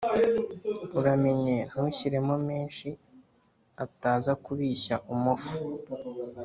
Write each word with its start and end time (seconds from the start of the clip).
uramenye 0.99 1.55
ntushyiremo 1.69 2.35
menshi 2.47 2.87
ataza 3.85 4.31
kubishya 4.43 4.95
umufa 5.13 5.53